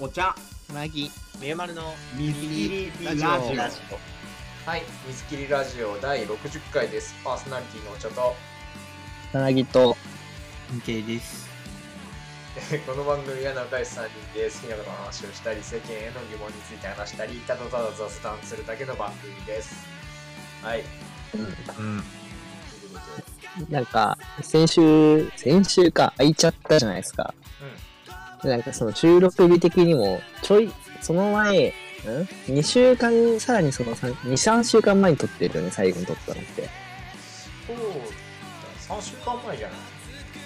[0.00, 0.32] お茶。
[0.68, 1.10] つなぎ。
[1.40, 1.82] みゆまるの
[2.16, 3.28] 水切りラジオ。
[3.56, 7.16] ラジオはい水切りラジオ第60回です。
[7.24, 8.36] パーソナリティのお茶と。
[9.32, 9.96] つなぎと。
[10.70, 11.48] OK です。
[12.86, 19.84] この番組は仲良し3人で好きなことの話をしたり世間への疑問について話したりただただ雑談するだけの番組です。
[20.62, 20.84] はい。
[21.34, 21.42] うん。
[21.42, 27.34] うことでなんか先週先週か空いちゃったじゃないですか
[28.42, 31.72] でなんかその収録日的にもちょいその前ん
[32.46, 36.68] ？2週間さらにその23週間前に撮ってるよね最後に撮ったのって。
[37.66, 37.76] そう
[38.88, 39.78] だ3週間前じゃない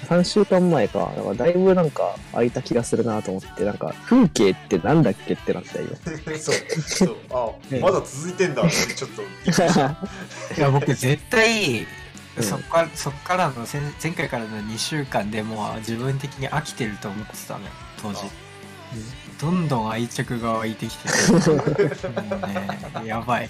[0.03, 1.13] ？3週間前か。
[1.17, 5.87] だからだいぶなんか空いた気がするなと思ってなんか風景ってなんだっけってなったよ。
[6.39, 7.17] そうそう。
[7.31, 8.69] あまだ続いてんだ。
[8.69, 9.23] ちょっと
[10.59, 11.87] いや、僕絶対、
[12.37, 12.43] うん。
[12.43, 17.67] そっから、そっからの前、前回からの2週間でもう自分的に飽きてると思ってたのよ、
[18.03, 18.21] 当時。
[19.41, 23.49] どんどん愛着が湧いてきてて、もうね、やばい。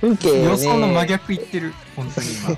[0.00, 2.50] 風景ね予想の真逆言ってる、本当に今。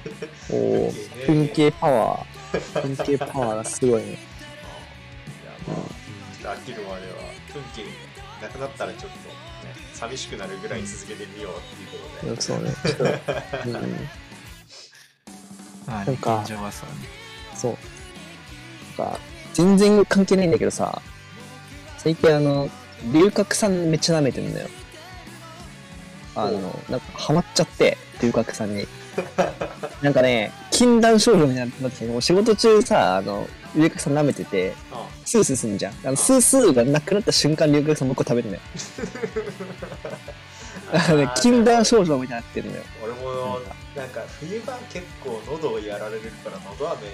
[0.50, 4.19] おー風景パワー風景パワーがすごいねいや
[6.44, 7.14] まあ、飽きるまでは
[7.48, 7.84] 風景
[8.42, 12.72] なくなったらちょっとね寂しくなるぐらい続けてみようっていうことで、そうね
[13.66, 13.72] うん
[15.87, 16.97] まあね、なんか現状はそうね。
[17.55, 17.77] そう。
[18.98, 19.19] なんか、
[19.55, 21.00] 全然関係ないんだけどさ、
[21.98, 22.69] 最近あの、
[23.12, 24.69] 龍角散めっちゃ舐めてんだよ。
[26.34, 26.60] あの、
[26.91, 28.86] なんかハマっちゃって、龍角散に。
[30.02, 35.94] なんかね、禁断症状になってきて、もう仕事中さ、あの、龍角散舐めてて、あスースーすんじゃん。
[36.05, 38.60] あの、スースーがなくなった瞬間、龍角散もう一個食べるのよ。
[40.92, 42.82] あのね 禁断症状みたいになってるのよ。
[43.02, 43.60] 俺も
[43.97, 47.06] なんか冬場結構喉をやられるから喉飴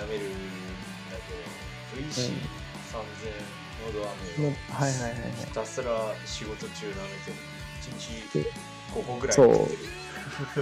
[0.00, 0.55] 舐めるんだ
[2.14, 2.32] けど VC3000
[3.86, 3.98] 喉
[4.38, 5.20] 飴をはいはいはいはい。
[5.38, 5.88] ひたすら
[6.24, 7.36] 仕事中舐めてる。
[7.86, 8.46] 1日
[8.98, 9.36] 5本ぐらい。
[9.36, 9.68] そ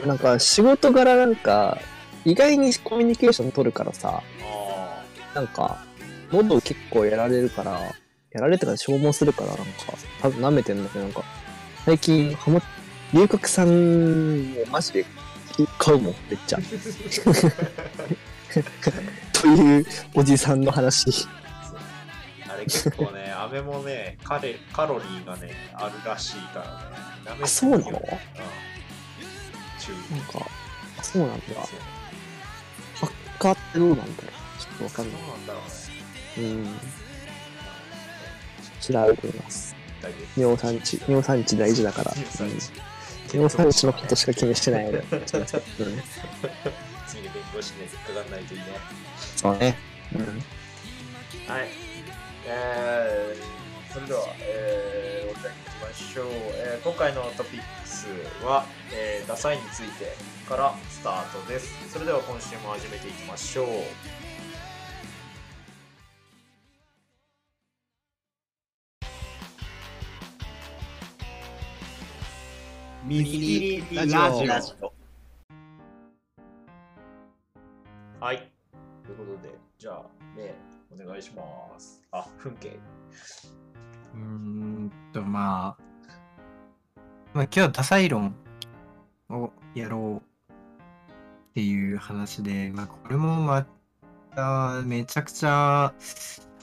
[0.02, 0.06] う。
[0.06, 1.78] なんか仕事柄なんか、
[2.24, 5.04] 意外にコミュニケーション取るからさ、あ
[5.34, 5.84] なんか、
[6.32, 7.80] 喉結構やられるから、
[8.32, 9.64] やられてから消耗するから、なんか、
[10.20, 11.22] 多分舐めてんだけど、なんか、
[11.84, 12.60] 最近、はま、
[13.12, 13.68] 龍角散を
[14.70, 15.04] マジで
[15.78, 16.58] 買うもん、めっちゃ。
[19.44, 21.26] というおじさんの話。
[22.48, 26.60] あれ結構ね 飴もねカレカロリーがねあるらしいか
[27.26, 27.88] らねあそうなの？
[27.88, 27.94] うん
[29.78, 30.46] 注意なんか、
[31.02, 31.44] そうなんだ。
[31.46, 31.64] そう
[33.00, 34.60] 発火ってどうなんだろう？
[34.60, 35.20] ちょっとわかんない。
[35.20, 35.60] そうなんだろ
[36.38, 36.78] うねうん。
[38.80, 39.76] 調べてみます。
[40.36, 42.14] 尿酸値、尿酸値大事だから。
[43.32, 45.02] 尿酸値のことしか気にしてないので。
[47.06, 48.60] 次に勉強しないとかかんないといい
[49.44, 49.76] ねそうね。
[50.14, 50.20] うん。
[51.52, 51.68] はい。
[52.46, 56.26] えー、それでは、えー、お便りいきましょう。
[56.54, 58.06] えー、今回のトピックス
[58.44, 60.14] は、えー、ダサいについて
[60.48, 61.92] からスタートです。
[61.92, 63.66] それでは今週も始めていきましょう。
[73.06, 74.20] 水切りラジオ
[78.20, 78.53] はい。
[79.24, 80.54] ということで、じゃあ、ね、
[80.92, 81.42] お願いしま
[81.78, 82.02] す。
[82.12, 82.78] あ、風景。
[84.14, 85.82] うーんと、まあ、
[87.32, 88.34] まあ今日はダサい論
[89.30, 93.66] をやろうっていう話で、まあこれもま
[94.36, 95.94] ためちゃくちゃ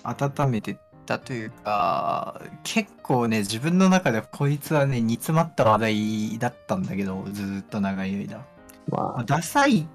[0.03, 0.77] 温めて
[1.07, 8.45] たというか、結構ね、自分の中でこいつはね、煮詰まった話題だったんだけど、ずーっと長い間。
[8.88, 9.88] まあ、ダサい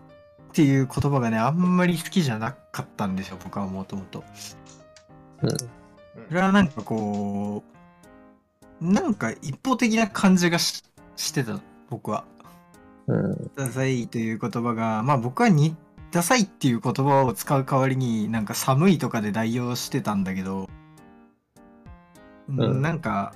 [0.50, 4.24] っていう言葉がね、あんまり好きじゃなかったんですよ、僕はもともと。
[5.42, 5.50] うん。
[5.50, 7.62] それはなんかこ
[8.80, 10.82] う、なんか一方的な感じがし
[11.16, 12.24] してた、僕は。
[13.06, 13.50] うん。
[13.56, 15.76] ダサいという言葉が、まあ僕はに、
[16.10, 20.68] ダサいっていう言葉を使う代わりになんか寒いとかで代用してたんだけど、
[22.48, 23.34] うんなんか、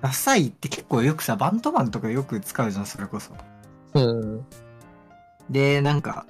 [0.00, 3.32] ダサいって結構よくさ、バンドマンとかよく使うじゃん、それこそ。
[3.94, 4.46] うん。
[5.50, 6.26] で、なんか、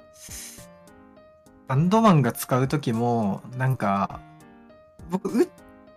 [1.67, 4.21] バンドマンが使う時も、なんか、
[5.09, 5.47] 僕、打っ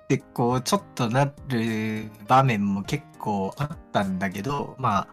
[0.08, 5.08] てこう、ちょっとなる場面も結構あったんだけど、まあ、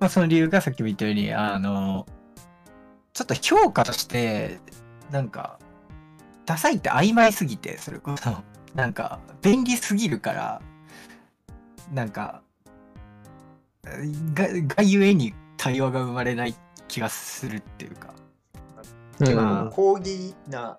[0.00, 2.06] まあ、その理由がさっきも言ったように、あの、
[3.12, 4.58] ちょっと評価として、
[5.10, 5.58] なんか、
[6.46, 8.30] ダサいって曖昧すぎて、それこそ、
[8.74, 10.62] なんか、便利すぎるから、
[11.92, 12.42] なんか、
[14.34, 16.54] が、がゆえに対話が生まれない
[16.88, 18.14] 気がするっていうか。
[19.20, 20.78] うんまあ講義な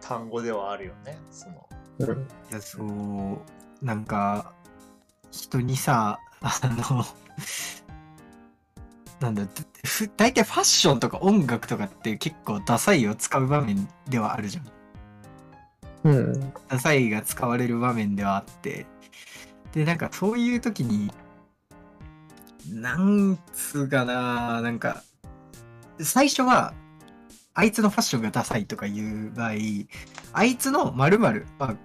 [0.00, 1.18] 単語ではあるよね。
[1.30, 1.68] その
[2.00, 2.18] うん。
[2.20, 4.52] いや、そう、なんか、
[5.30, 7.04] 人にさ、あの、
[9.20, 9.42] なんだ、
[9.84, 14.66] ふ大体ファッションとか音楽とかって結構ダサいを使う場面ではあるじゃん。
[16.04, 16.52] うん。
[16.68, 18.86] ダサいが使われる場面ではあって。
[19.72, 21.12] で、なんかそういう時に、
[22.72, 25.02] なんつうかな、なんか、
[26.04, 26.74] 最初は、
[27.54, 29.50] あいつのファッションがダサいとかいう場合、
[30.32, 31.76] あいつの〇〇、まあ、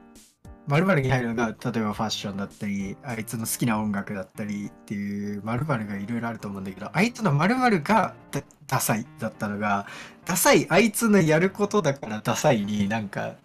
[0.67, 9.85] 〇〇に入るのが、例えばファッションだったり、あいつの好きな音楽だったりっていう〇〇がいろいろあると思うんだけど、あいつの〇〇がダダサいだったのが、
[10.25, 13.35] ダサいあいつのやることだからダサいになんか、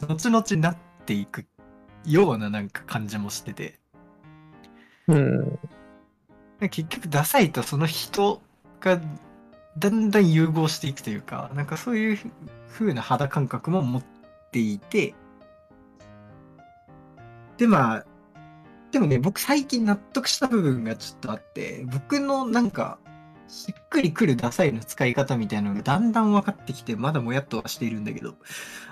[0.00, 1.46] 後々なっていく
[2.04, 3.78] ようななんか感じもしてて。
[5.06, 5.58] うん。
[6.60, 8.40] 結局ダサいとその人
[8.80, 9.00] が
[9.78, 12.18] だんだん融合していくというか、なんかそういう
[12.70, 14.04] 風な肌感覚も持っ
[14.50, 15.14] ていて、
[17.56, 18.06] でまあ、
[18.90, 22.98] でもね、僕最近納得した部分がちょっとあって、僕のなんか、
[23.48, 28.34] しっくりくるダサいの使い方みたいなのがだんだん分かってきて、まだもやっとはしているんだけど、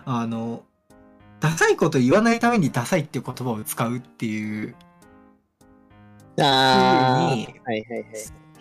[0.05, 0.65] あの、
[1.41, 4.77] ダサいこと言わないためにダサいっていう言葉を使うっていう
[6.39, 8.05] あにはいはいはい。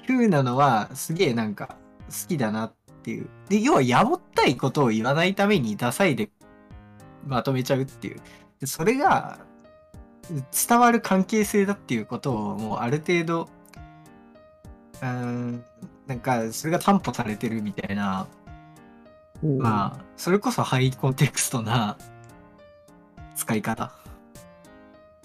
[0.07, 1.75] 風なのはすげえなんか
[2.09, 2.73] 好きだなっ
[3.03, 3.29] ていう。
[3.49, 6.29] で、要はやぼったいことを言わないためにダサいで
[7.25, 8.21] まとめちゃうっていう。
[8.59, 9.39] でそれが
[10.67, 13.49] 伝わる関係性だっていうことをもうある程度、
[15.01, 15.63] うーん、
[16.07, 18.27] なんかそれが担保されてるみたいな、
[19.43, 21.97] うんまあ、それこそハイコンテクストな
[23.35, 23.93] 使い方。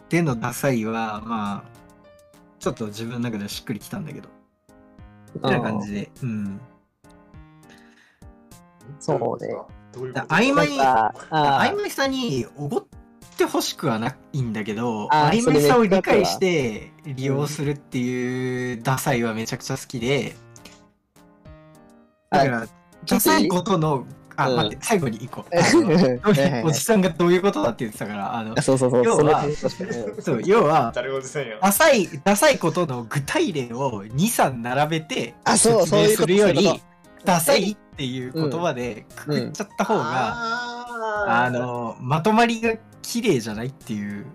[0.09, 1.71] でのダサいは、まあ、
[2.61, 4.29] ちょっと自分の中ではしっくりきたんだけど。
[5.35, 6.11] みたいな感じで。
[6.23, 6.61] うん。
[9.01, 9.55] そうね。
[9.93, 10.27] どういうこと？
[10.27, 10.69] 曖昧
[11.31, 12.85] 曖昧さにおごっ
[13.37, 20.37] てほしくはないんだけど、曖昧さを理解しそて利用するっていうダサいはめちゃくちゃ好きで、
[22.31, 22.67] だから、
[23.07, 24.57] ダサいことの、あ、うん。
[24.57, 25.43] 待って、最後に一個。
[25.43, 29.05] あーのはいはいはいおじさんがどういうことだって言ってたから、あのあ、そうそうそう。
[29.05, 29.45] 要は
[30.21, 30.93] そう要は、
[31.61, 36.83] ダサい、ダサいことの具体例を2、3並べてあそう説明するより
[37.25, 44.27] ダサいっていう言葉でくくっちゃった方が、ああの、まとまりが綺麗じゃないっていう。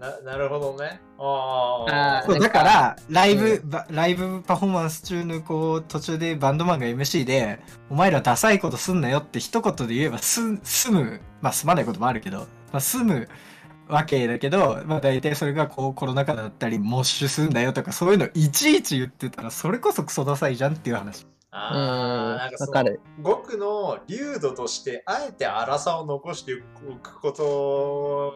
[0.00, 0.98] ななるほどね。
[1.18, 2.22] ああ。
[2.26, 12.38] そうだから、ライブ、ばライブパフォーマンス中のこう、途中でバンドマンが MC で、お前らダサいことすんなよって一言で言えばす、済む、まあ済まないこともあるけど、
[12.72, 13.28] まあ済む
[13.88, 21.26] わけだけど、まあ大体それがこうコロナ禍だったり、モッシュすんだよとかそういうのいちいち言ってたら、それこそクソダサいじゃんっていう話。
[21.52, 23.00] あうんあ、なんかそのわかる。
[23.18, 26.52] 僕の流度としてあえて荒さを残して
[26.86, 28.32] おくこと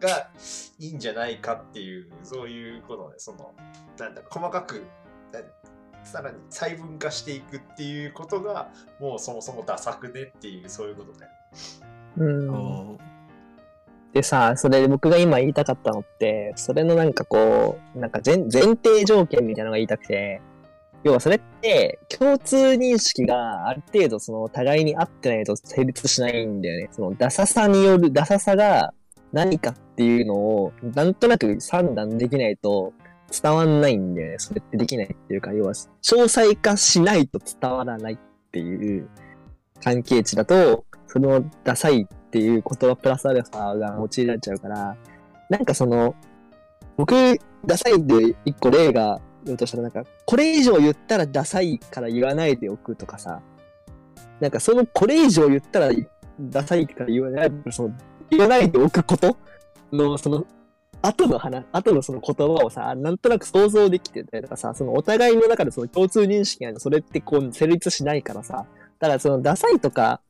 [0.00, 0.30] が
[0.78, 3.54] いいんじゃないかっていうそういうことねその
[3.98, 4.84] なんだ細かく
[6.04, 8.70] さらに細分化していくっていうことが
[9.00, 11.26] もうそもそもダサくねっていうそういうことね。
[12.18, 12.48] うん。
[12.48, 12.98] こ
[14.12, 20.42] でさ、それで僕が今言いたかったのって、それのなんかこう、なんか前前提条件みたいなのが言いたくて、
[21.04, 26.88] 要はそれって共通認識がある程度その互いに合ってないと成立しないんだよね。
[26.92, 28.92] そのダサさによる、ダサさが
[29.32, 32.92] 何かっていうのをなんとなく判断できないと
[33.32, 34.38] 伝わんないんだよね。
[34.38, 35.88] それってできないっていうか、要は詳
[36.28, 38.18] 細化しないと伝わらないっ
[38.52, 39.08] ていう
[39.82, 44.96] 関係値だと、そのダサいっていう言葉プラスアルファが用いられちゃうから、
[45.50, 46.14] なんかその、
[46.96, 47.14] 僕、
[47.66, 53.40] ダサいって一個例が言うとしたら、なんか、これ以上言ったらダサいから言わないでおくとかさ、
[54.40, 55.90] なんかそのこれ以上言ったら
[56.40, 57.94] ダサいから言わない、その、
[58.30, 59.36] 言わないでおくこと
[59.92, 60.46] の、その、
[61.02, 68.66] 後の話、後のその言葉をさ、なんとなく想像できてたりとかさ、そのお互いの中でその共通認識がそれってこう成立しないからさ、
[69.00, 70.20] だからそのダサいとか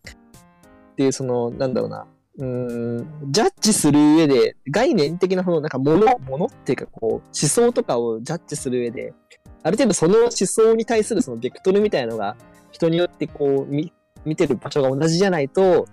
[0.93, 2.07] っていうその、なんだろうな、
[2.43, 9.15] うーん、ジャッジする上で、概念的なその、なんかもの、ものっていうかこう、思想とかをジャッジする上で、
[9.63, 12.37] ある程度その思想に対するそのベクトルみたいなのが、
[12.73, 13.93] 人によってこう、見、
[14.25, 15.87] 見てる場所が同じじゃないと、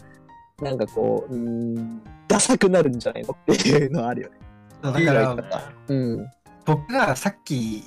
[0.60, 4.38] なんかこう、うーん、ダサくなるんじゃないのっていうのはあるよね。
[4.82, 5.36] うだから
[5.88, 6.28] うん。
[6.66, 7.84] 僕がさっき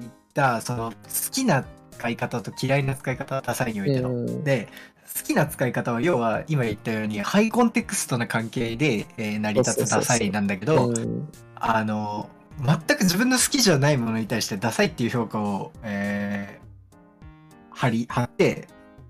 [0.00, 0.96] 言ったその好
[1.30, 1.64] きな
[2.02, 4.42] 使い方と嫌いな使い方ダサいにおいての、うん。
[4.42, 4.68] で
[5.16, 12.28] 好きな使い方は要は今言ったようにハイコンテクストな関係で、えー成り立つダサいなんだけどうんあの
[12.60, 16.96] 全く自分の好きじゃないものに対してダサいっていう評価を、えー、
[17.70, 18.66] 貼り貼って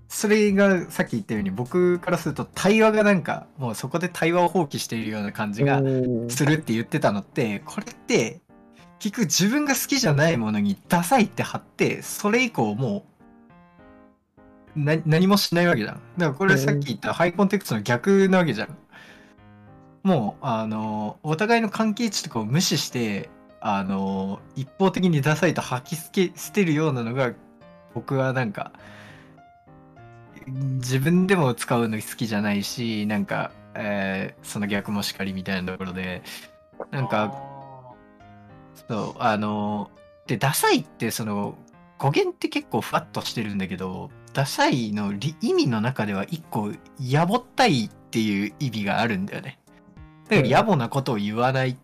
[0.07, 6.29] それがさっき言ったように僕からすると対話がなんかもうそこで対話を放棄しているような感じがうん。
[6.29, 8.41] するって言ってたのってこれって
[9.03, 13.03] 結局自分が好きじゃないものにダサいって貼ってそれ以降も
[14.77, 15.95] うな何もしないわけじゃん。
[16.17, 18.77] だからこれさっき言ったハイコンテクストの逆なわけじゃん。
[20.03, 23.29] もうあのお互いの関係値とかを無視して
[23.59, 27.33] あの一方的にダサいと吐き捨て捨てるようなのが
[27.93, 28.71] 僕はなんか
[30.47, 36.23] 自分でも使うの好きじゃないしなんか、えーその逆もしかりみたいなところで
[36.91, 37.52] なんか
[38.93, 39.89] そうあの
[40.27, 41.57] でダサいってその
[41.97, 49.59] 語源って結構ふわっとしてるんだけどダサいのり意味の中では一個やぼったいっていう意味があるんだよね。
[50.29, 51.75] だから野暮なことを言わない、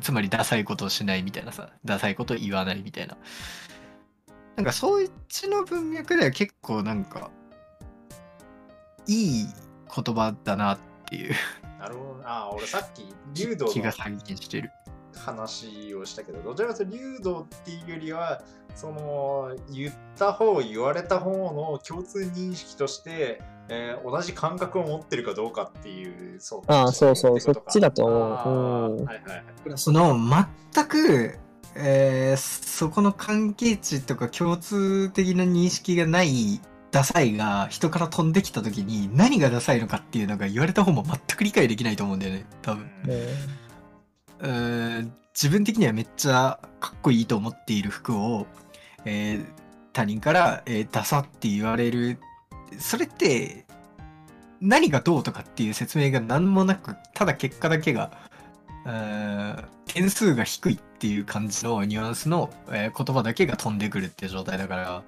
[0.00, 3.16] つまりダサいことをしないみたいなさダサいことを言わないみたいな。
[4.56, 7.30] なんかそっちの文脈では結構なんか
[9.06, 9.46] いい
[9.94, 10.78] 言葉だなっ
[11.10, 11.34] ていう。
[11.78, 12.22] なるほど。
[12.26, 14.70] ああ、俺さっき、竜道の気が最近してる
[15.18, 18.42] 話をしたけど、どちらかというと竜道っていうよりは、
[18.74, 29.78] その言った方、言われた方の共通認識として、えー同じ感覚を持ってるかどうかっていう、そうああそうそうそっちだと思ううんはいはいはい。
[29.78, 30.16] その
[30.74, 31.38] 全く、
[31.74, 36.60] えーそこの関係値とか共通的な認識がない
[36.90, 42.88] ダサいが人から飛んできた時に何がダサいのかっていうのが言われた方も全く理解できないと思うんだよね多分。
[44.40, 48.46] うーん自分的にはめっちゃかっこいいと思っている服を、
[49.04, 49.44] えー
[49.92, 52.18] 他人から、えーダサって言われる。
[52.78, 53.66] それって
[54.60, 58.12] 何がどうとかっていう説明が何もなくただ結果だけが
[59.86, 65.02] 点数が低いっていう感じのニュアンスの、えー言葉だけが飛んでくるっていう状態だから。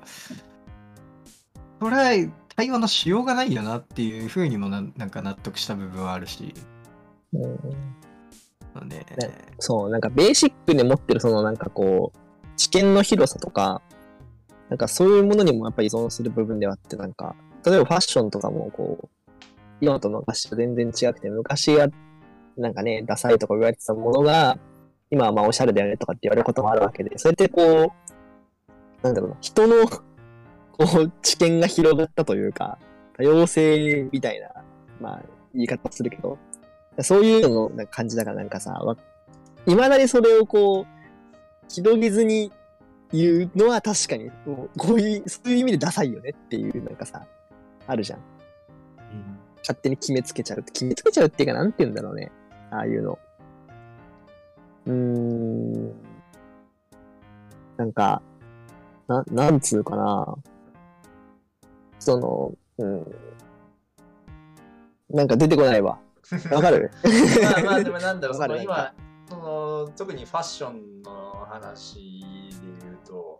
[1.80, 6.54] それは対話のしようがないよなっていうふうにもななんか納得した部分はあるし、
[7.32, 7.58] うん。
[8.84, 9.04] ね、
[9.58, 12.18] そう、なんかベーシックで持ってるそのなんかこう、
[12.56, 13.82] 知見の広さとか、
[14.68, 17.34] なんかそういうものにもやっぱり依存する部分ではあって、なんか、
[17.64, 19.08] 例えばファッションとかもこう、
[19.80, 21.88] 今と昔と全然違くて、昔は
[22.56, 24.58] なんかね、ダサいとか言われてたものが、
[25.10, 30.00] 今はまあおしゃれだよねとかって言われることもあるわけで、それってこう、なんだろうな、人の、こ
[31.00, 32.78] う、知見が広がったというか、
[33.16, 34.48] 多様性みたいな、
[35.00, 35.22] まあ、
[35.54, 36.38] 言い方するけど、
[36.98, 38.96] そういうのの感じだからなんかさ、わ
[39.66, 40.86] いまだにそれをこう、
[41.68, 42.52] 広げずに
[43.12, 44.30] 言うのは確かに、
[44.76, 47.26] こういう、そういう意味でダサいよねっていう、なんかさ、
[47.86, 48.20] あるじゃん。
[49.60, 50.72] 勝手に決めつけちゃうって。
[50.72, 52.30] 決めつけちゃうっていうか、なんて言うんだろうね。
[52.70, 53.18] ああいうの。
[54.86, 55.92] うーん。
[57.76, 58.22] なんか、
[59.06, 60.34] な、なんつうかな。
[61.98, 63.14] その、うん。
[65.10, 65.98] なんか出てこないわ。
[66.50, 66.90] わかる？
[67.42, 68.92] まあまあでもなんだろう、その今、
[69.28, 73.38] その特にファッションの話で言うと、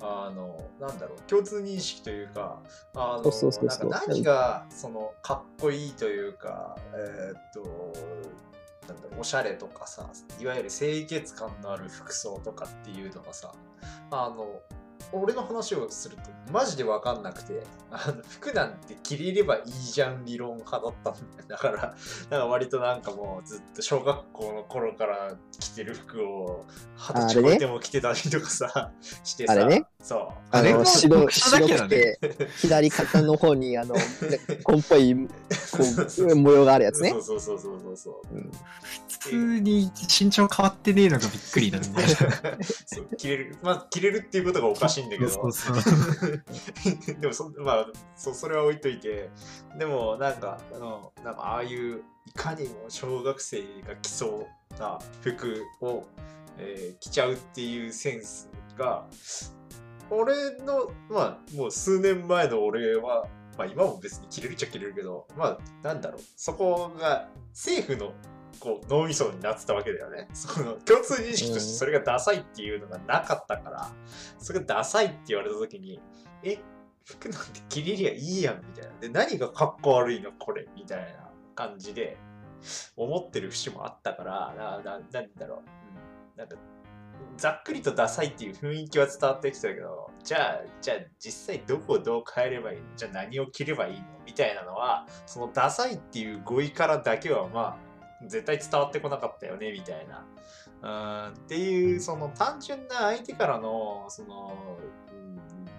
[0.00, 2.60] あの、なんだろう、共通認識というか、
[2.94, 3.90] あの、そうそうそうそう。
[3.90, 7.60] なんか何がそのかっこいいというか、えーっと、
[8.88, 10.10] なんだろうおしゃれとかさ、
[10.40, 13.52] いわゆる清潔感のある服装とかっていうのがさ、
[14.10, 14.60] あの、
[15.12, 21.94] 俺の話をするとマジで分かんなくてあの服なんて着れればいいじゃん理論派だったんだよだから
[22.30, 26.64] なんか割となんかもうずっと小学校の頃から着てる服を
[26.96, 28.92] 二十歳超えても着てたりとかさ
[29.22, 29.86] してさあれね？
[30.02, 30.28] そう。
[30.50, 32.18] あれも白、白くて、
[32.60, 33.94] 左肩の方に、あの、
[34.64, 35.28] 紺っぽい、こ
[36.18, 37.10] う、模様があるやつね。
[37.10, 37.18] そ。
[37.18, 38.34] うそうそうそうそうそう。
[38.34, 38.50] うん。
[39.08, 42.08] 普通に身長変わってねえのがびっくりなんだよ。
[42.84, 43.56] そう着れる。
[43.62, 45.30] まあ着れるっていうことがおかしいんだけど。
[45.30, 45.90] そうそうそ
[46.26, 46.44] う。
[47.20, 49.30] でもそ、まあそ、それは置いといて、
[49.78, 56.04] でも、なんか、あの、なんか、ああいう、いかにも小学生が着そうな服を、
[56.58, 59.06] えー着ちゃうっていうセンスが、
[60.10, 68.12] 俺の、まあ、もう数年前の俺は、まあ、今も別に着れるっちゃ着れるけど、まあ、なんだろう、そこが政府の
[68.62, 70.28] こう脳みそになってたわけだよね。
[70.32, 73.90] その共通認識としてそれがダサいっていうのがなかったから、
[74.38, 76.00] それがダサいって言われた時に、
[76.44, 76.58] え、
[77.04, 78.98] 服なんて着れりゃいいやんみたいな。
[79.00, 82.16] で、何がかっこ悪いのこれみたいな感じで
[82.94, 85.58] 思ってる節もあったから、な、な、なんだろう。
[85.58, 86.56] うん、なんか、
[87.36, 92.84] ざっくりとダサいっていう雰囲気は伝わってきたけど、じゃあ、じゃあ実際どこをどう変えればいいの？
[92.94, 94.06] じゃあ何を着ればいいの？
[94.24, 97.91] みたいなのは、そのダサいっていう語彙からだけはまあ、
[98.26, 100.24] 絶対伝わってこなかったよねみたいな。
[100.82, 105.12] うんっていうその単純な相手からのその、うん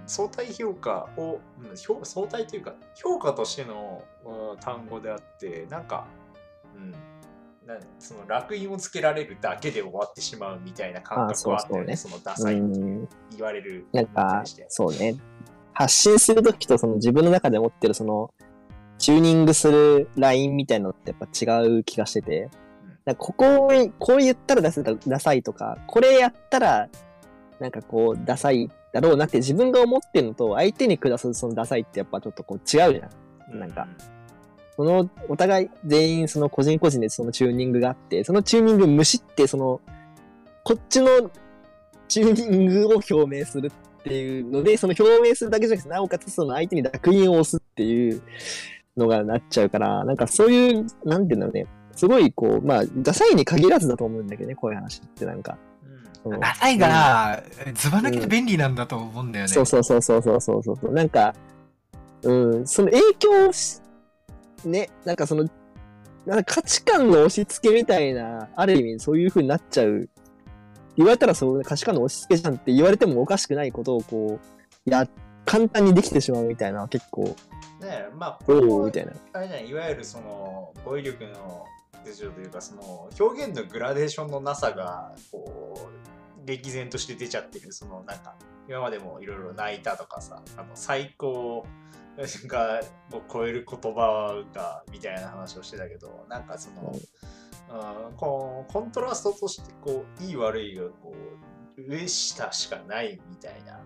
[0.06, 1.40] 相対評価を、
[2.04, 6.08] 相対というか、評価としてのうん単語であって、なんか、
[6.76, 6.92] うん、
[7.66, 13.08] なその楽印をつけられるだけで終わってしまうみたいな感覚はあったよね、あそのダうサいってん。
[13.32, 15.16] 言われるなんにかそうね。
[15.74, 18.34] 発信するときとその自分の中で持ってるその、
[19.04, 22.50] チューニングするラインみたいなのってやっぱ違う気がしてて。
[23.04, 23.70] なんかここを、
[24.00, 26.88] こう言ったらダサいダサいとか、これやったら、
[27.60, 33.60] なんかこう、ダサいだろうなって自分が思ってるのと、相手に下すそのダサいってやっぱちょっとこう違うじゃん。
[33.60, 33.90] なんか、
[34.78, 39.82] その、お互い全員その個人個人でそのチューニングがあって、そのチューニング無視って、その、
[40.64, 41.30] こっちの
[42.08, 48.22] チューニングを表明するっていうので、その表明するだけじゃなくて、なおかつその相手に楽印を押すっていう
[48.98, 51.68] のがなっちゃうから、なんかそういう、なんていうんだろうね。
[51.96, 55.58] すごいこう、まあ、ダサいに限らずだと思うんだけどね、こういう話ってなんか。
[56.24, 59.48] そのダサいが、ズバ抜けて便利なんだと思うんだよね。
[59.50, 60.92] そうそうそうそうそうそうそう。
[60.92, 61.36] なんか、
[62.24, 63.82] うん、その影響をし、
[64.66, 65.48] ね、なんかその、
[66.26, 70.10] なんか価値観の押し付けみたいな、ある意味そういう風になっちゃう。
[70.96, 75.08] 言われたらそう価値観の押し付けじゃんって言われてもおかしくないことをこう、や、
[75.46, 77.36] 簡単にできてしまうみたいな、結構、
[77.84, 79.12] ねえまあ、おおみたいな。
[79.34, 81.66] あれじゃんいわゆるその語彙力の
[82.06, 85.90] 出場というかその表現のグラデーションのなさがこ
[86.44, 88.36] う歴然として出ちゃってるそのなんか
[88.68, 91.66] 今までもいろいろ泣いたとかさあの最高
[92.48, 96.94] がを超える言葉がみたいな話をしてたけどなんかその、
[98.10, 101.14] うん、こうコントラストとしてこういい悪いがこ
[101.78, 103.80] う上下しかないみたいな。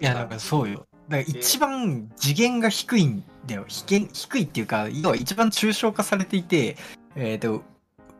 [0.00, 0.86] いや、なんかそうよ。
[1.12, 3.64] だから一番次元が低いんだよ。
[3.68, 6.76] 低い低いっていうか、要は一番抽象化されていて、
[7.14, 7.62] えっ、と、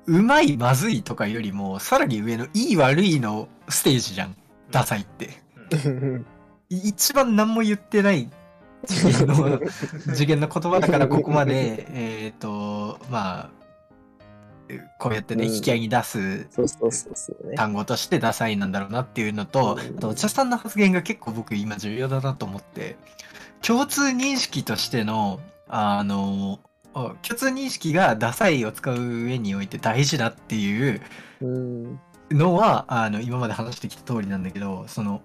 [0.07, 4.37] うまい、まずいとかよりも、さらに上のいい悪いのステージじゃん。
[4.71, 5.31] ダサいって。
[6.69, 8.31] い 一番何も言ってない
[8.87, 9.61] 次元の
[10.15, 13.51] 次元の言葉だからここまで、えっと、まあ、
[14.99, 16.49] こうやってね、うん引き合いに出す。
[17.57, 22.97] 単語としてダサいなんだろうなっていうのと、うんあと、お茶さんの発言が結構僕今重要だなと思って、
[23.61, 26.61] 共通認識としての、あの、
[26.95, 31.01] あ共通認識がダサいを使う上において大事だっていう
[31.41, 32.01] うん。
[32.31, 35.23] のは、あの、今まで話してきた通りなんだけど、その、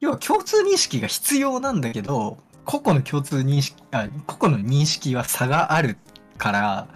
[0.00, 5.96] 要は共通認識が必要なんだけど、個々の共通認識、あ、個々の認識は差がある
[6.38, 6.88] から、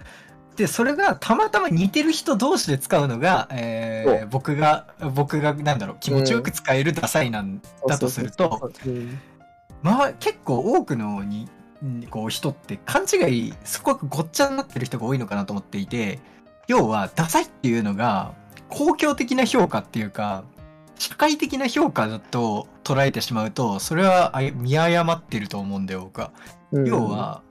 [0.59, 9.17] で、それがたまたま似てる人同士で使うのが、えー僕が、僕が、なんだろう、気持ちよく使えるダサいなんだとすると、うん、
[9.81, 11.47] まあ、結構多くのに、
[11.85, 16.19] んこう人って勘違い、すごくごっちゃになってる人が多いのかなと思っていて、
[16.67, 18.33] 要は、ダサいっていうのが、
[18.67, 20.43] 公共的な評価っていうか、
[20.97, 26.31] 社会的な評価だと捉えてしまうと、それは見誤ってると思うんだよ、僕は。
[26.73, 26.85] うん。
[26.85, 27.43] 要、は、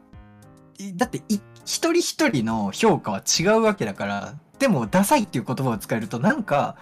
[0.79, 6.76] いだってい一人一人の評価は違うわけだから、でもダサいっていう言葉を使えるとなんか、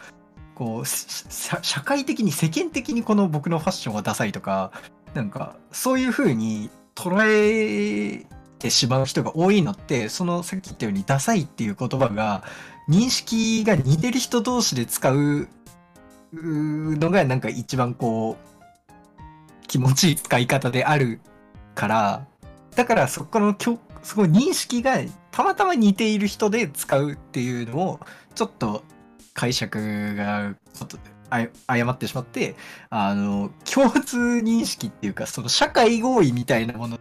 [0.54, 4.70] こう、社会的に世間的にこの僕のファッションはダサいとか、
[5.12, 8.26] なんかそういう風に捉え
[8.60, 12.44] てしまう人が多いのって、そのさっき言ったようにダサいっていう言葉が
[12.88, 15.48] 認識が似てる人同士で使う
[16.32, 21.20] のがなんか一番こう気持ちいい使い方である
[21.74, 22.26] から、
[22.76, 24.98] だからそこのきょすごい認識が
[25.30, 28.00] たまたま似ている人で使うっていうのを
[28.34, 28.84] ちょっと
[29.34, 32.54] 解釈がちょっとあ誤ってしまって
[32.88, 36.98] あの共通認識っていうかその社会合意みたいなもの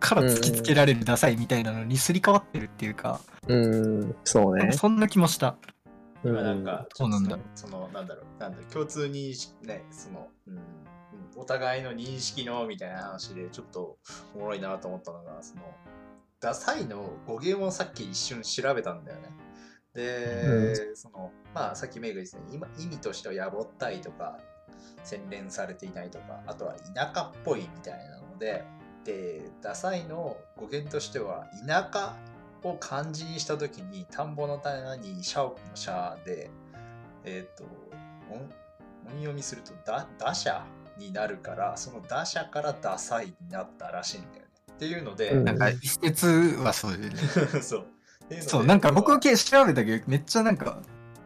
[0.00, 4.72] から突きつけられるダサいみたいなのにすり替わってるっていうか、うん、そうね。
[4.72, 5.56] そんな気もした。
[6.22, 10.60] 今なんか、そうなんだその、なんだろう、なんだろう、共通認識、ね、その、うん、うん
[11.36, 13.96] お互いの認識のみたいな話で、ちょっと
[14.34, 15.62] おもろいなと思ったのが、その、
[16.44, 19.30] ダサいの語源をさっき一瞬調べたんだよね。
[19.94, 24.38] で、その、まあ、さっきメイが言ってた今意味としてはやぼったいとか、
[25.04, 28.62] 洗練されていないとか、あとは田舎っぽいみたいなので、
[29.06, 32.14] で、ダサいの語源としては、田舎
[32.62, 36.50] を漢字にしたときに、田んぼの棚に社屋の社で、
[37.24, 37.64] えっ、と
[38.30, 38.40] 音、
[39.06, 40.62] 音読みするとだ、打者
[40.98, 44.43] になるから、その打者からダサいになったらしいんだよね。
[44.74, 46.26] っていうので、うんなんか一説
[46.58, 47.18] はそうだよね。
[47.62, 47.86] そう。
[48.40, 50.80] そう、なんか僕系調べたけど、めっちゃなんか、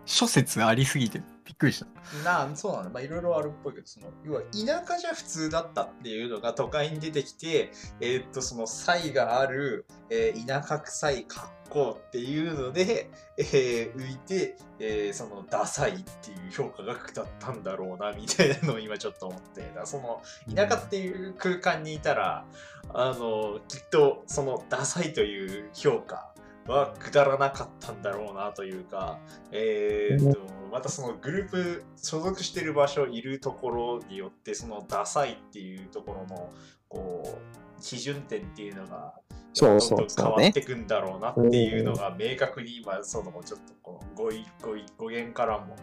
[0.08, 1.86] 諸説ありすぎて、びっくりした。
[2.24, 2.90] なそうなんだ。
[2.90, 20.22] まあいろいろあるっぽいけど、その、要は田舎じゃ普通だったっていうのが都会に出てきて、えーっと、その差異がある、えー田舎臭い格好っていうので、えー浮いて、えーそのダサいっていう評価が下ったんだろうな、みたいなのを今ちょっと思って、だその、
[20.54, 22.46] 田舎っていう空間にいたら、
[22.94, 26.27] あの、きっとそのダサいという評価
[26.68, 29.18] は下らなかったんだろうなというか、
[29.50, 36.50] えーっと、またそのグループ、所属してる場所、いるところによって、そのダサいっていうところの、
[36.88, 37.38] こ
[37.78, 39.14] う、基準点っていうのが、
[39.54, 40.60] そうそうどんどん変わって。
[40.60, 45.76] くんだろうなっていうのが明確に今、そのちょっとこの語彙、語彙、語源からも、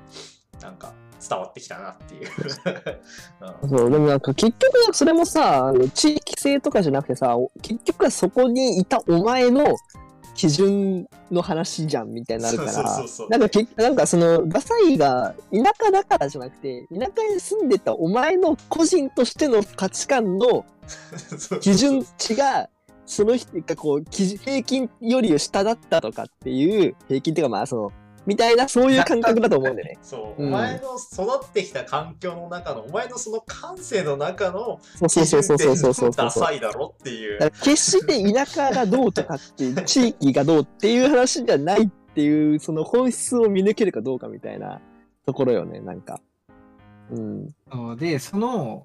[0.62, 0.94] なんか
[1.28, 2.30] 伝わってきたなっていう。
[3.64, 9.76] うんそう、でもなんか結局それもさ、あの地域性とかじゃなくてさ、結局はそこにいたお前の
[10.36, 12.74] 基準の話じゃんみたいになるから
[13.30, 20.66] なんかけなんかその、ダサいが田舎だからじゃなくて、田舎に住んでたお前の個人としての価値観の
[21.62, 22.70] 基準値が、
[23.06, 27.92] その人がこう、基準平均より下だったとかっていう、平均っていうかまあその、
[28.26, 29.98] みたいなそういう感覚だと思うんだよね。
[30.04, 37.52] そう、うんお前の育ってきた環境の中の、お前のその感性の中のそうそうそうそうそうそうそうダサいだろっていう。
[37.62, 44.82] 決して田舎がどうとかっていう、地域がどうっていう話じゃないっていう、その本質を見抜けるかどうかみたいな
[45.26, 46.20] ところよね、なんか。
[47.12, 47.98] うん。
[47.98, 48.84] で、その、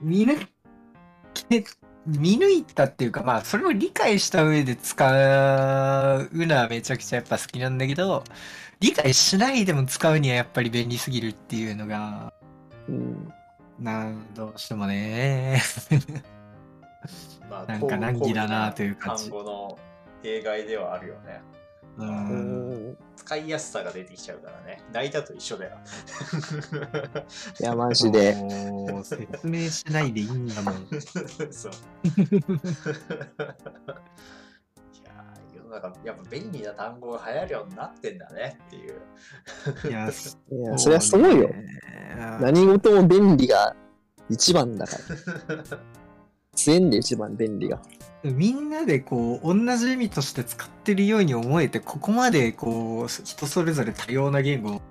[0.00, 0.46] 見抜
[1.48, 1.64] け、
[2.06, 8.24] 見抜いたっていうか、まあ、それを理解した上で使うのはめちゃくちゃやっぱ好きなんだけど、
[8.80, 12.32] 理解しないでも使うにはやっぱり便利すぎるっていうのが、
[12.88, 13.32] うん、
[13.78, 15.60] なん、どうしてもね。
[17.50, 19.78] まなんか難儀だなという感じ単語の
[20.22, 21.40] 弊害ではあるよね。
[21.96, 22.02] う。
[22.02, 22.96] うんん。
[23.16, 24.82] 使いやすさが出てきちゃうからね。
[24.92, 25.78] 泣いたと一緒だよ。
[27.60, 28.34] いや、 マジで。
[28.34, 30.86] もう説明しないでいいんだもん。
[31.50, 31.72] そう。
[35.68, 38.94] の中、やっぱ便利な単語が流行るようになってんだねっていう。
[39.88, 40.08] いや、
[40.50, 41.48] いや、それはすごいよ。
[41.48, 41.64] ね
[42.40, 43.76] 何事も便利が
[44.28, 44.96] 一番だか
[45.48, 45.78] ら。
[46.54, 47.80] 強いんで一番便利が。
[48.24, 54.82] みんなでこう同じ意味として使ってるように思えてここまでこう人それぞれ多様な言語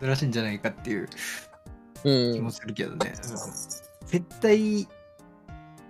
[0.00, 1.08] 珍しいんじゃないかっていう
[2.04, 2.50] うん気も。
[2.50, 4.86] するけどね、うん絶対違う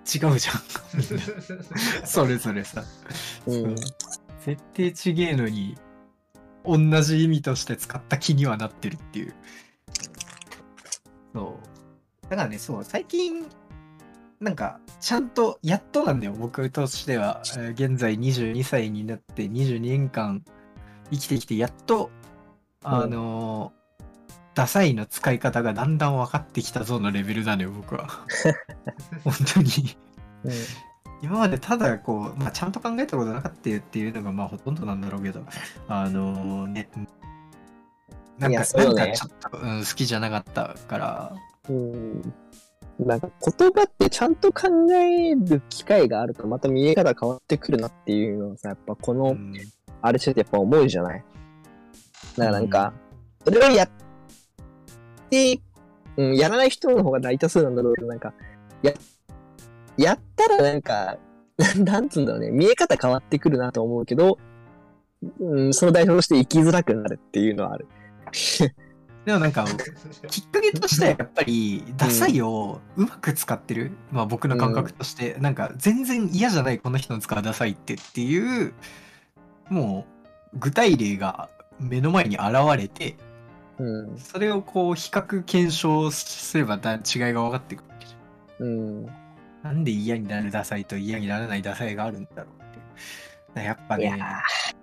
[0.04, 0.38] じゃん
[2.06, 2.84] それぞれさ、
[3.46, 3.74] うん。
[4.44, 5.76] 絶対ちげえのに
[6.64, 9.34] 同じ意味として使った気にはなってるっていう。
[11.32, 11.58] そ
[12.26, 12.30] う。
[12.30, 13.46] だからねそう最近
[14.40, 20.44] なんかちゃんとやっとなんだよ僕としては、え ー現在22歳になって22年間
[21.10, 22.10] 生きてきてやっと
[22.82, 23.82] あのー
[24.54, 28.06] ダサいの使い方がだんだん分かってきたぞのレベルなのよ僕は。
[29.24, 29.96] 本当に。
[30.44, 30.52] うん
[31.22, 35.40] 今までただこう、まあ、ちゃんと考えたことなかったっていうのがまあほとんどなんだろうけど、
[35.88, 36.88] あのね、
[38.38, 38.66] なんか、ね。
[38.84, 41.36] なんかちょっと、うん、好きじゃなかったから、
[41.68, 42.34] うん。
[42.98, 49.54] なんか言葉ってちゃんと考える機会があるとまた見え方変わってくるなっていうのをさ、やっぱこの、うん。
[50.02, 51.24] あれしててやっぱ思うじゃない？
[52.36, 52.92] だからなんか、
[53.44, 53.90] それをやっ
[55.30, 55.60] て、
[56.16, 58.34] うん、やらない人の方が大多数なんだろうけど、なんか、
[58.82, 58.92] や、
[59.96, 61.18] やったらなんか、
[61.78, 64.38] なんつうんだろうね、見え方変わってくるなと思うけど、
[65.40, 67.86] うん、その代表として生きづらくなるっていうのはある。
[69.24, 69.64] でもなんか、
[70.28, 78.74] きっかけとしてはやっぱり、ダサいをうまく使ってる、まあ僕の感覚として、なんか全然嫌じゃないこの人の使うダサいってっていう、
[79.68, 80.06] も
[80.52, 83.16] う具体例が目の前に現れて、
[83.78, 87.00] うん、それをこう比較検証すればだ違い
[87.32, 88.66] が分かってくるわけじゃん。
[88.66, 88.70] う
[89.06, 89.21] ん。
[89.62, 94.18] なんで嫌になるダサいと嫌にならないダサいがあるんだろうってやっぱね、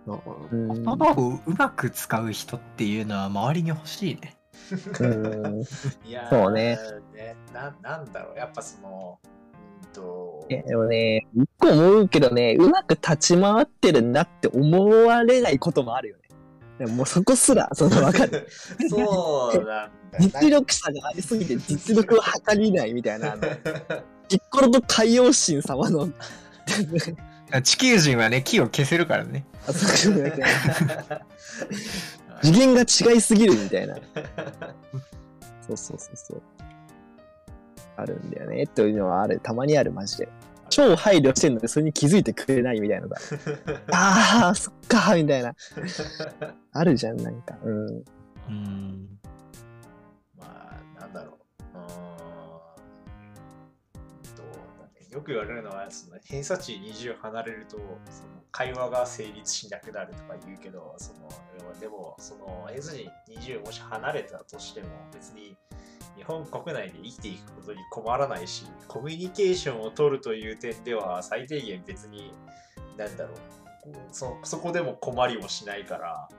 [0.06, 4.38] 言葉をうまく使う人っていうのは周りに欲しいね。
[5.00, 5.62] うん。
[6.06, 6.78] いやーそうね
[7.16, 7.76] ねな。
[7.82, 16.24] なんだろう、やっぱその、うんと、いやでもね、一個思うけどね、うまく立ち回ってるなって思われないこともあるよね。
[16.78, 18.48] でももうそこすら、そのわかる。
[18.88, 19.90] そうなんだよ
[20.20, 23.42] 実力差がありすぎて実力を測りないみたいな、あの、
[24.30, 26.10] ピッコロと海洋神様の、
[27.64, 29.46] 地球人はね、木を消せるからね。
[29.68, 30.16] あそう
[32.42, 33.96] 次元が違いすぎるみたいな。
[33.96, 36.42] そうそうそうそう。
[37.98, 38.68] あるんだよね。
[38.68, 39.42] というのはある。
[39.44, 40.30] たまにある、マジで。
[40.70, 43.18] 超配慮してんのにそれに気づいてくれないみたいなのが。
[43.92, 45.54] ああ、そっか、みたいな。
[46.72, 47.58] あるじゃん、なんか。
[47.64, 47.88] うん。
[47.88, 48.99] うん。
[55.12, 61.30] よく言われるのは、その偏差値20離れると、その会話が成立しなくなるとか言うけど、その
[61.80, 65.58] でも、その偏差値20もし離れたとしても、別に
[66.16, 72.32] 日本国内で生きていくことに困らないし、コミュニケーションを取るという点では、最低限別に、
[72.98, 73.38] なんだろう、
[74.12, 76.30] そそこでも困りもしないから、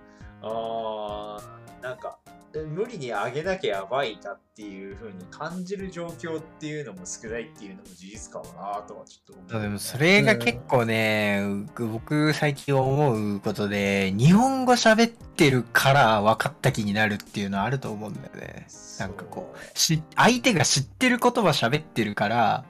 [0.42, 2.18] あーなんか、
[2.52, 9.62] 無理に上げなきゃやばいなっていう風に感じる状況っていうのも少ないっていうのも事実かもなとはちょっと思う。
[9.62, 11.42] でもそれが結構ね、
[11.76, 18.66] 僕最近思うことで、日本語喋ってるから分かった気になるっていうのはあると思うんだよね。
[18.98, 22.64] なんかこう、し相手が知ってる言葉喋ってるから、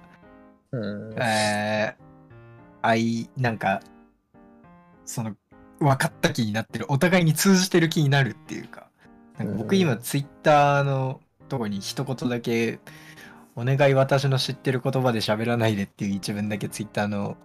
[0.72, 1.14] うん。
[1.18, 2.02] えー、
[2.82, 3.80] あい、なんか、
[5.04, 5.34] その、
[5.80, 8.89] 分かった気になってる、お互いに通じてる気になるっていうか、
[9.40, 12.79] なんか僕うん今ツイッターのとこに一言だけ、
[13.57, 17.38] お願い私の知ってる言葉で喋らないでっていう一文だけツイッターの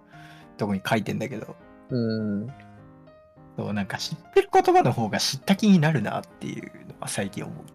[0.57, 1.55] とこに書いてんだけど、
[1.89, 2.47] うん。
[3.57, 7.65] そうなんか知ってる言葉の方が知った気になるなっていうのは最近思う。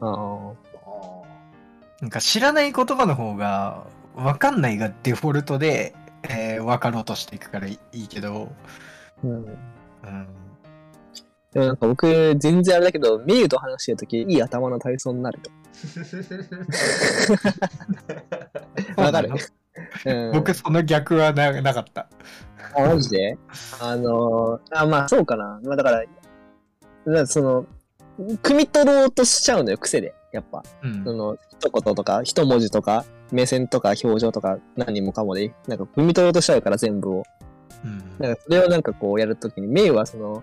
[0.00, 9.44] ああなんか知らない言葉の方が分かんないがデフォルトで、えー分かろうとしていくからいいけど、ーうん。
[10.04, 10.28] うん、
[11.54, 15.50] でもなんか僕、全然あれだけど、メユと話してるとき、いい頭の体操になると。
[19.00, 19.30] わかる
[20.06, 20.32] うん。
[20.32, 22.08] 僕その逆はななかった。
[22.76, 23.38] あ、マジで？
[23.80, 25.60] あのー、あ、まあそうかな。
[25.64, 26.10] まあだから、だか
[27.06, 27.66] らその、
[28.42, 30.12] 汲み取ろうとしちゃうのよ、癖で。
[30.32, 30.64] やっぱ。
[30.82, 37.22] うんその、一言とか、一文字とか、目線とか表情とか、何もかもで、なんか汲み取ろうとしちゃうから、全部を。
[37.84, 40.42] うんだからそれをなんかこうやるときに、メイはその、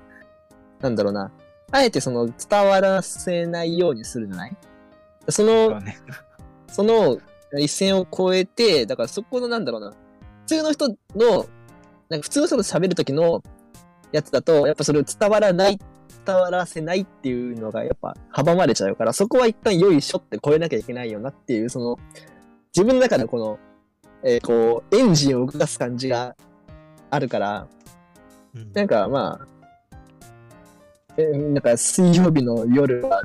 [0.81, 1.31] なんだろうな、
[1.71, 4.57] あえてその伝わらせないようにするじゃない？
[5.29, 5.97] その、そうね。
[6.67, 7.17] その
[7.59, 9.95] 一線を越えて、だからそこのなんだろうな、普
[10.47, 10.95] 通の人の、
[12.09, 13.43] なんか普通の人と喋るときの
[14.11, 15.77] やつだと、やっぱそれを伝わらない、
[16.25, 21.99] 伝わらせないっていうのがやっぱ阻まれちゃうから、そこは一旦よいしょって超えなきゃいけないよなっていう、その、
[22.75, 23.59] 自分の中でこの、
[24.23, 26.35] えーこう、エンジンを動かす感じが
[27.09, 27.67] あるから、
[28.55, 28.71] うん。
[28.71, 29.47] なんかまあ、
[31.17, 33.21] えーなんか水曜日の夜は、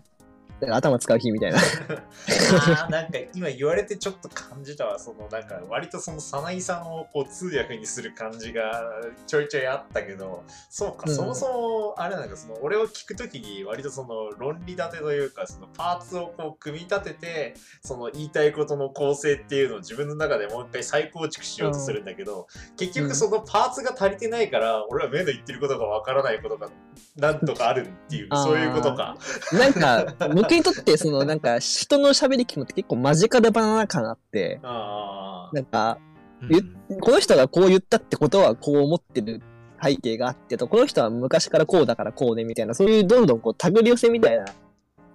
[0.60, 1.58] なんか頭使う日みたいな。
[1.58, 8.82] あーなんか今言われてちょっと感じたわそのなんか割とその早苗さんをこう通訳にする感じが
[9.26, 26.68] ちょいちょいあったけどそうか、うんそもそもあれなんかその俺を聞くときに割とその論理立てというかそのパーツをこう組み立ててその言いたいことの構成っていうのを自分の中でもう一回再構築しようとするんだけど、結局そのパーツが足りてないから俺は目の言ってることがわからないことが
[27.16, 29.16] なんとかあるっていうそういうことか。
[29.52, 30.14] なんか、
[30.48, 39.40] 僕にとって、その、なんか、人の喋り聞くのって結構マジカルバナナ感あって、あなんか、うんこの人がこう言ったってことはこう思ってる
[39.82, 44.44] 背景があってと、この人は昔からこうだからこうねみたいな、そういうどんどんこう手繰り寄せみたいな、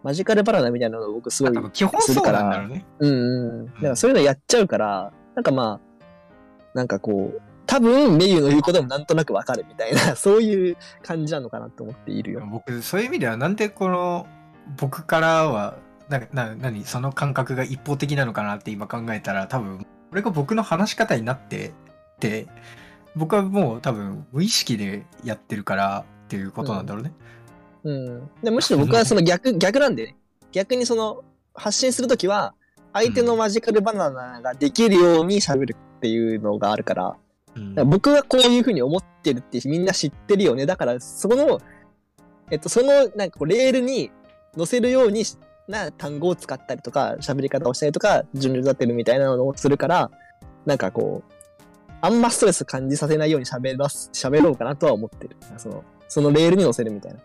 [0.04, 2.86] マジカルバナナみたいなのを僕すごい、基本そうなんだろうね。
[3.00, 3.65] うんうん。
[3.67, 5.80] だからそういうのやっちゃうから、なんかまあ、
[6.74, 12.48] なんかこう、多分メユの言うこともなんとなくわかるみたいな、そういう感じなのかなと思っているよ。
[12.52, 14.28] 僕そういう意味ではなんでこの
[14.78, 15.78] 僕からは
[16.10, 21.71] なな何その感覚が一方的なのかなって今考えたら多分これが僕の話し方になって
[22.19, 22.47] て
[23.15, 27.13] 僕はもう多分無意識でやってるからっていうことなんだろうね。
[27.84, 28.30] うん。
[28.41, 30.15] でむしろ僕はその逆、 逆なんでね。
[30.52, 32.54] 逆にその、発信するときは、
[32.93, 37.15] 相手のマジカルバナナができるように喋るっていうのがあるから、
[37.56, 40.65] うんだから僕はこういうふうに思ってるってみんな知ってるよね。
[40.65, 41.60] だから、そこの、
[42.50, 44.10] えっと、その、なんかこう、レールに
[44.55, 45.23] 乗せるように
[45.67, 50.11] な単語を使ったりとか、喋り方をしたりとか、順序立てるみたいなのをするから、
[50.65, 51.33] なんかこう、
[52.01, 55.37] あんまストレス感じさせないように喋らす、喋ろうかなとは思ってる。
[55.57, 57.19] その、そのレールに乗せるみたいな。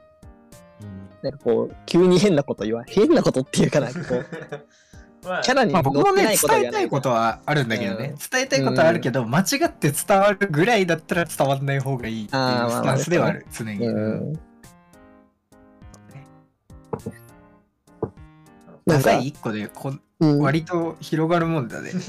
[0.82, 1.08] うん。
[1.22, 4.26] なんかこう、急に変なこと言わ、変なことっていうかなんかこう、
[5.26, 8.16] まあキャラにまあ、乗って僕もねないことは言わない伝えたいことはあるんだけどね、うん。
[8.30, 14.32] 伝えたいことはあるけど、間違って伝わるぐらいだったら伝わらない方がいいっていうあーまあスタンスではある常に、うん。
[18.86, 21.90] ねなんかダサい一個でこうん、割と広がるもんだね。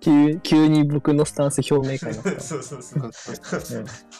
[0.00, 2.40] 急急に僕のスタンス表明会になった。
[2.40, 3.10] そうそうそう。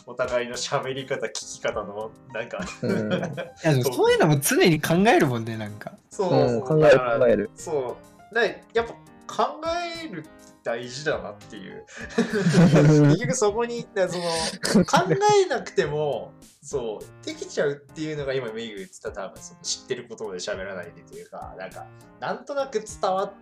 [0.06, 3.16] お互いの喋り方、聞き方の、なんか、うんい
[3.62, 5.92] やそういうのも常に考えるもんねなんか。
[6.10, 7.50] そううん、そう考える考える。
[7.54, 7.96] そ
[8.32, 8.34] う。
[8.34, 8.86] だからやっ
[9.26, 9.60] ぱ考
[10.02, 10.24] える
[10.64, 11.84] 大事だなっていう。
[12.16, 21.86] 結局そこに、その、 考えなくても、そう、できちゃうっていうのが今、メイが言ってた多分、その知ってることで喋らないでというか、なんか、
[22.18, 23.34] なんとなく伝わ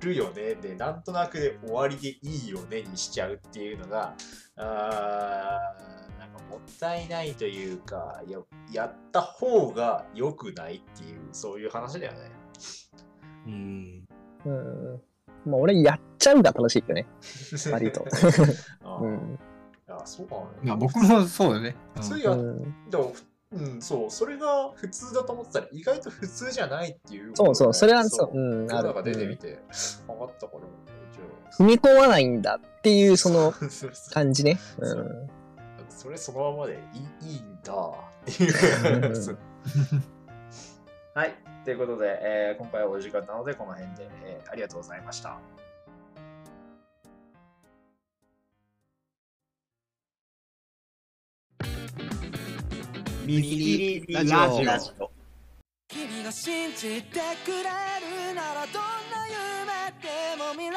[0.00, 4.14] るよね、で、なんとなくで終わりでいいよねにしちゃうっていうのが、
[4.56, 8.38] あーなんかもったいないというか、や
[8.72, 12.18] やった方が良くないっていう、そういう話だよね。
[13.46, 14.08] うん。
[14.44, 15.02] うん。
[15.44, 17.06] まあ俺やっちゃうが楽しいよね。
[17.72, 18.04] 割と。
[19.00, 19.38] うん。
[19.88, 21.74] あそうかなまあ僕もそうよね。
[21.96, 23.12] うんそういうやうんでも、
[23.52, 29.02] うん、そう、それが普通だと思ってたら、意外と普通じゃないっていう、そうそう、それはそそうう、うん、ある世の中。
[29.02, 29.58] 出てうんみて、
[30.06, 30.60] 分かったから、
[31.58, 33.54] 踏み込まないんだっていうその
[34.12, 34.58] 感じね。
[34.78, 34.94] う。
[34.94, 35.30] ん
[35.88, 36.78] それそのままで
[37.24, 38.52] いいいいんだっていう
[41.14, 41.34] はい。
[41.64, 45.38] ということで、えー今回はお時間なので、この辺で、えーありがとうございました。
[53.28, 54.64] ミステリーラジオ。
[54.64, 55.10] ラジオ。
[55.86, 60.72] 君が信じてくれるならどんな夢でも未来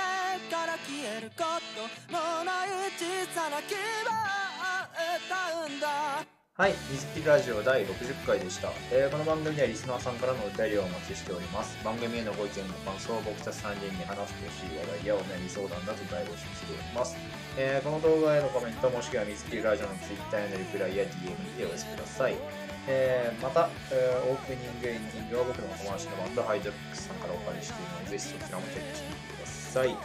[0.51, 1.45] から消えるこ
[1.77, 2.11] と。
[2.11, 2.67] のない
[2.99, 4.83] 小さな希望を
[5.15, 11.73] 歌うんだはい、ミスティラジオ第60回でした、えーこの番組ではリスナーさんからのお便りをお待ちしております。
[11.81, 17.17] 番組へのご意見、ご感想、僕たち3人に話してほしい話題やお悩み相談など大募集しております。
[17.57, 22.37] えーこの動画へのコメントもしくはミスティラジオの Twitter へのリプライや DM にてお寄せください。
[22.85, 29.97] えーまた、えーオープニング、エンディングは僕の友達のバンドハイドロックスさんからお借りしているので、ぜひそちらもチェックしてみてください。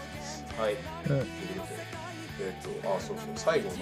[0.57, 0.73] はい。
[0.73, 2.06] うんということで
[2.40, 3.77] えっ、と、あ、そうそう、最後の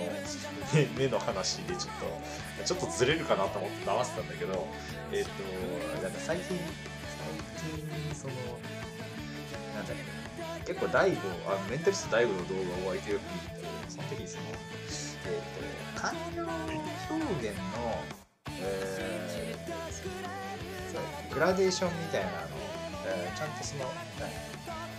[0.72, 4.66] 目目の話でちょっと、ちょっとずれるかなと思って直してたんだけど、
[5.12, 6.58] えっ、と、なんか最近、最
[7.78, 8.34] 近、その、
[9.74, 9.96] なんだっ
[10.62, 17.62] け、結構大悟、あのメンタリスト大悟の動画を割とよく見るんだけど、その時にその、えっ、と、感情表現の、
[18.60, 19.14] えー
[20.94, 22.40] そうグラデーションみたいなのを、
[23.06, 23.90] えちゃんとその、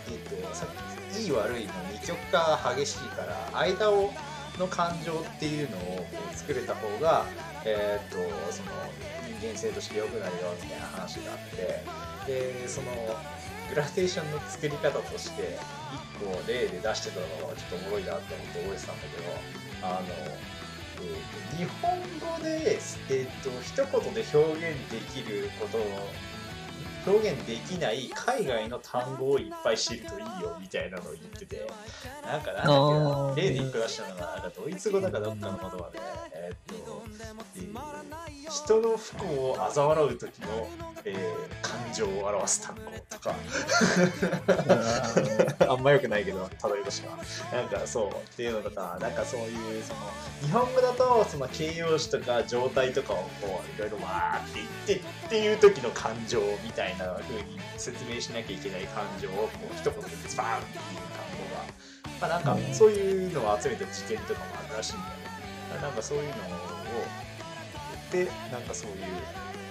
[0.10, 0.70] えっ、と、さっ
[1.14, 4.12] き、いい悪いの二極化が激しいから、間を、
[4.58, 7.26] の感情っていうのをこう作れた方が、
[7.66, 8.16] えーっと
[8.52, 8.72] その
[9.40, 12.92] 人間性として良くなるよみたいな話があってでその
[13.70, 15.58] グラデーションの作り方として
[16.22, 25.84] 1個例で出してたのがちょっとおもろいなって思って覚えてたんだけどあの、えーと日本語で、えーっと一言で表現できることの
[27.06, 31.68] 表現できない海外の単語をいっぱい知るといいよみたいなのを言ってて
[32.26, 33.36] なんかなんだっけなあー。
[33.36, 36.00] 例で1個出したのがなんかドイツ語だかどっかの言葉で、
[36.34, 37.04] えーっと
[37.58, 37.76] えー
[38.48, 40.68] 人の不幸を嘲笑う時の、
[41.04, 43.34] えー感情を表す単語とか。
[45.70, 47.18] あ んま良くないけど例えとしては。
[47.54, 50.00] なんかそうっていうのとかなんかそういうその
[50.42, 61.60] 日本語だとその形容詞とか状態とかをこういろいろわーって言ってっていう時の感情みたいな風に説明しなきゃいけない感情をこう一言でズバーンっていう単語が、
[62.22, 65.10] まあ、なんかそういうのを集めた辞典とかもあるらしいんだよ
[65.76, 65.82] ね。
[65.82, 66.36] なんかそういうのを
[68.14, 68.98] 言ってなんかそういう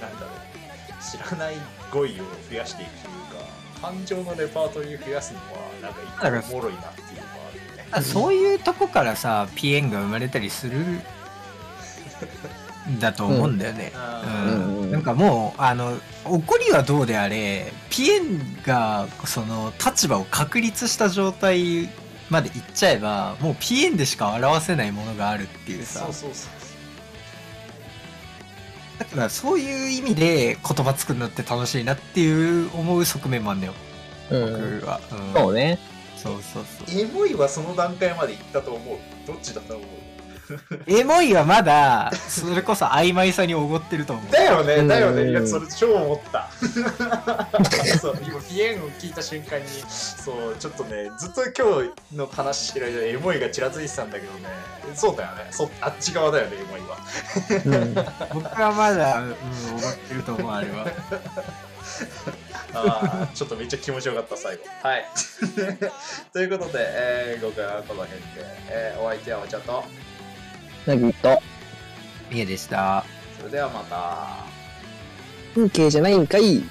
[0.01, 1.55] なんだろう知らない
[1.93, 3.47] 語彙を増やしていくというか
[3.81, 5.45] 感情のレパートリーを増やすのは
[5.83, 7.89] なんか一個おもろいなっていうのがあるよね。
[7.91, 10.79] あそういうとこからさ、ピエンが生まれたりする？
[10.79, 11.03] ん
[13.01, 13.93] だと思うんだよね。
[14.91, 21.89] なんかもうあの怒りはどうであれピエンがその立場を確立した状態
[22.31, 26.01] までいっちゃえばもうピエンでしか表せないものがあるっていうさ。
[26.01, 26.51] そうそうそう
[28.97, 33.75] だからそういう意味で言葉作るのって楽しいなっていう思う側面もあるんだよ。
[34.31, 34.81] うん。
[34.81, 35.43] 僕は、うん。
[35.43, 35.81] そうね。
[36.17, 37.01] そうそうそう。
[37.01, 38.99] エモいはその段階まで行ったと思う。
[39.27, 39.87] どっちだと思う？
[40.87, 44.31] エモいはまだそれこそ曖昧さにおごってると思う。
[44.33, 44.89] だよねうん。
[44.89, 45.31] だよね。
[45.31, 46.49] いやそれ超思った。
[47.99, 54.49] そう今ピエンを聞いた瞬間にそうちょっとねずっと今日の話してる間エモいがちらついてたんだけどね。
[54.95, 55.49] そうだよね。
[55.51, 56.99] そあっち側だよねエモいは。
[57.65, 57.95] うん。
[58.43, 59.37] 僕はまだ、うん、
[59.77, 60.87] おごってると思うあれは。
[62.75, 64.63] あーちょっとめっちゃ気持ちよかった最後。
[64.83, 65.05] はい。
[66.33, 68.27] ということで、えー、今回はこの辺で、
[68.69, 69.85] えーお相手はお茶と
[70.87, 71.41] なぎと、
[72.31, 73.05] 家でした。
[73.39, 74.45] それではまた。
[75.55, 76.63] 風景じゃないんかい。